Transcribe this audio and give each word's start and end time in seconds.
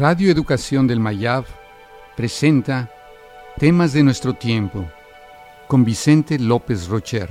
Radio 0.00 0.30
Educación 0.30 0.86
del 0.86 0.98
Mayab 0.98 1.44
presenta 2.16 2.90
Temas 3.58 3.92
de 3.92 4.02
nuestro 4.02 4.32
tiempo 4.32 4.90
con 5.68 5.84
Vicente 5.84 6.38
López 6.38 6.88
Rocher. 6.88 7.28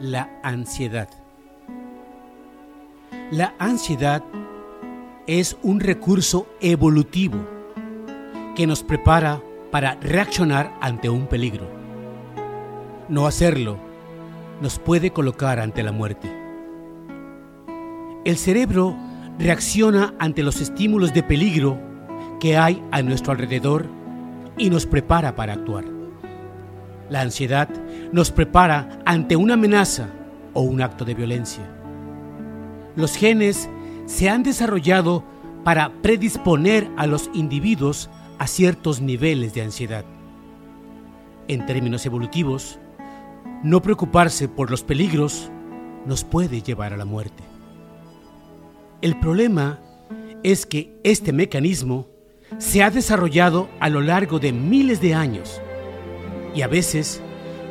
La 0.00 0.40
ansiedad. 0.42 1.23
La 3.34 3.52
ansiedad 3.58 4.22
es 5.26 5.56
un 5.64 5.80
recurso 5.80 6.46
evolutivo 6.60 7.44
que 8.54 8.64
nos 8.64 8.84
prepara 8.84 9.42
para 9.72 9.96
reaccionar 9.96 10.72
ante 10.80 11.10
un 11.10 11.26
peligro. 11.26 11.68
No 13.08 13.26
hacerlo 13.26 13.76
nos 14.60 14.78
puede 14.78 15.10
colocar 15.10 15.58
ante 15.58 15.82
la 15.82 15.90
muerte. 15.90 16.30
El 18.24 18.36
cerebro 18.36 18.96
reacciona 19.36 20.14
ante 20.20 20.44
los 20.44 20.60
estímulos 20.60 21.12
de 21.12 21.24
peligro 21.24 21.76
que 22.38 22.56
hay 22.56 22.80
a 22.92 23.02
nuestro 23.02 23.32
alrededor 23.32 23.88
y 24.56 24.70
nos 24.70 24.86
prepara 24.86 25.34
para 25.34 25.54
actuar. 25.54 25.86
La 27.10 27.22
ansiedad 27.22 27.68
nos 28.12 28.30
prepara 28.30 29.00
ante 29.04 29.34
una 29.34 29.54
amenaza 29.54 30.08
o 30.52 30.60
un 30.60 30.80
acto 30.80 31.04
de 31.04 31.14
violencia. 31.14 31.83
Los 32.96 33.16
genes 33.16 33.68
se 34.06 34.28
han 34.28 34.42
desarrollado 34.42 35.24
para 35.64 35.90
predisponer 36.02 36.90
a 36.96 37.06
los 37.06 37.30
individuos 37.34 38.10
a 38.38 38.46
ciertos 38.46 39.00
niveles 39.00 39.54
de 39.54 39.62
ansiedad. 39.62 40.04
En 41.48 41.66
términos 41.66 42.06
evolutivos, 42.06 42.78
no 43.62 43.80
preocuparse 43.82 44.48
por 44.48 44.70
los 44.70 44.82
peligros 44.82 45.50
nos 46.06 46.24
puede 46.24 46.62
llevar 46.62 46.92
a 46.92 46.96
la 46.96 47.04
muerte. 47.04 47.42
El 49.00 49.18
problema 49.18 49.80
es 50.42 50.66
que 50.66 50.98
este 51.02 51.32
mecanismo 51.32 52.08
se 52.58 52.82
ha 52.82 52.90
desarrollado 52.90 53.68
a 53.80 53.88
lo 53.88 54.00
largo 54.00 54.38
de 54.38 54.52
miles 54.52 55.00
de 55.00 55.14
años 55.14 55.60
y 56.54 56.62
a 56.62 56.68
veces 56.68 57.22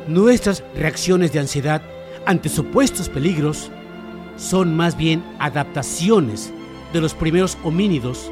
nuestras 0.08 0.64
reacciones 0.74 1.32
de 1.32 1.40
ansiedad 1.40 1.82
ante 2.26 2.48
supuestos 2.48 3.08
peligros 3.08 3.70
son 4.36 4.76
más 4.76 4.96
bien 4.96 5.24
adaptaciones 5.38 6.52
de 6.92 7.00
los 7.00 7.14
primeros 7.14 7.58
homínidos 7.64 8.30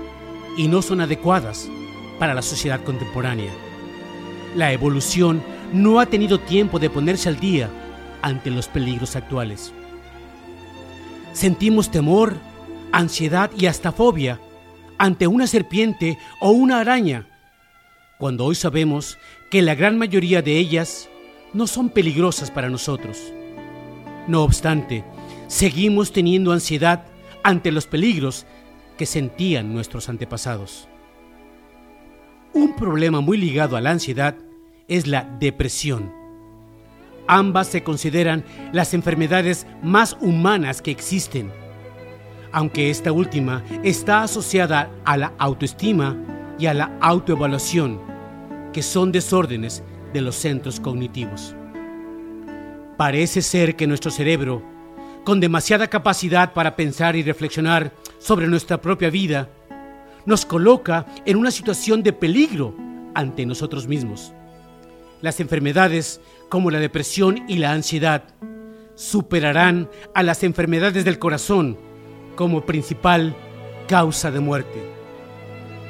y 0.56 0.68
no 0.68 0.82
son 0.82 1.00
adecuadas 1.00 1.68
para 2.18 2.34
la 2.34 2.42
sociedad 2.42 2.82
contemporánea. 2.82 3.52
La 4.56 4.72
evolución 4.72 5.42
no 5.72 6.00
ha 6.00 6.06
tenido 6.06 6.38
tiempo 6.38 6.78
de 6.78 6.90
ponerse 6.90 7.28
al 7.28 7.40
día 7.40 7.70
ante 8.20 8.50
los 8.50 8.68
peligros 8.68 9.16
actuales. 9.16 9.72
Sentimos 11.32 11.90
temor, 11.90 12.36
ansiedad 12.92 13.50
y 13.56 13.66
hasta 13.66 13.92
fobia 13.92 14.40
ante 14.98 15.26
una 15.26 15.46
serpiente 15.46 16.18
o 16.40 16.50
una 16.50 16.78
araña, 16.78 17.26
cuando 18.18 18.44
hoy 18.44 18.54
sabemos 18.54 19.18
que 19.50 19.62
la 19.62 19.74
gran 19.74 19.98
mayoría 19.98 20.42
de 20.42 20.58
ellas 20.58 21.08
no 21.52 21.66
son 21.66 21.88
peligrosas 21.88 22.50
para 22.50 22.68
nosotros. 22.68 23.32
No 24.28 24.44
obstante, 24.44 25.04
seguimos 25.48 26.12
teniendo 26.12 26.52
ansiedad 26.52 27.06
ante 27.42 27.72
los 27.72 27.86
peligros 27.86 28.46
que 28.96 29.06
sentían 29.06 29.72
nuestros 29.72 30.08
antepasados. 30.08 30.88
Un 32.54 32.76
problema 32.76 33.20
muy 33.20 33.38
ligado 33.38 33.76
a 33.76 33.80
la 33.80 33.90
ansiedad 33.90 34.36
es 34.88 35.06
la 35.06 35.24
depresión. 35.40 36.12
Ambas 37.26 37.68
se 37.68 37.82
consideran 37.82 38.44
las 38.72 38.94
enfermedades 38.94 39.66
más 39.82 40.16
humanas 40.20 40.82
que 40.82 40.90
existen, 40.90 41.50
aunque 42.52 42.90
esta 42.90 43.12
última 43.12 43.64
está 43.82 44.22
asociada 44.22 44.90
a 45.04 45.16
la 45.16 45.32
autoestima 45.38 46.16
y 46.58 46.66
a 46.66 46.74
la 46.74 46.96
autoevaluación, 47.00 48.00
que 48.72 48.82
son 48.82 49.12
desórdenes 49.12 49.82
de 50.12 50.20
los 50.20 50.36
centros 50.36 50.78
cognitivos. 50.78 51.56
Parece 52.98 53.40
ser 53.40 53.76
que 53.76 53.86
nuestro 53.86 54.10
cerebro, 54.10 54.62
con 55.24 55.40
demasiada 55.40 55.88
capacidad 55.88 56.52
para 56.52 56.76
pensar 56.76 57.16
y 57.16 57.22
reflexionar 57.22 57.92
sobre 58.18 58.48
nuestra 58.48 58.80
propia 58.80 59.10
vida, 59.10 59.48
nos 60.26 60.44
coloca 60.44 61.06
en 61.24 61.36
una 61.36 61.50
situación 61.50 62.02
de 62.02 62.12
peligro 62.12 62.74
ante 63.14 63.46
nosotros 63.46 63.86
mismos. 63.86 64.32
Las 65.20 65.40
enfermedades 65.40 66.20
como 66.48 66.70
la 66.70 66.80
depresión 66.80 67.44
y 67.48 67.56
la 67.56 67.72
ansiedad 67.72 68.24
superarán 68.94 69.88
a 70.14 70.22
las 70.22 70.42
enfermedades 70.42 71.04
del 71.04 71.18
corazón 71.18 71.78
como 72.36 72.66
principal 72.66 73.34
causa 73.88 74.30
de 74.30 74.40
muerte. 74.40 74.82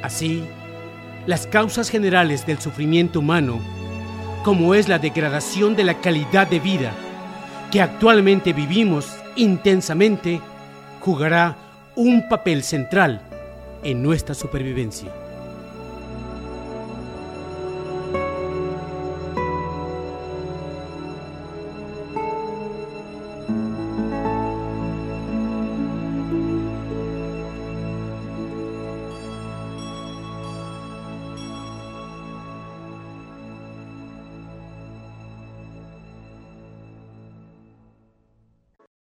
Así, 0.03 0.45
las 1.27 1.47
causas 1.47 1.89
generales 1.89 2.47
del 2.47 2.59
sufrimiento 2.61 3.21
humano 3.21 3.61
como 4.45 4.75
es 4.75 4.89
la 4.89 4.99
degradación 4.99 5.77
de 5.77 5.85
la 5.85 6.01
calidad 6.01 6.49
de 6.49 6.59
vida 6.59 6.93
que 7.71 7.81
actualmente 7.81 8.53
vivimos 8.53 9.07
intensamente, 9.37 10.41
jugará 11.01 11.57
un 11.97 12.29
papel 12.29 12.63
central 12.63 13.21
en 13.83 14.03
nuestra 14.03 14.35
supervivencia. 14.35 15.22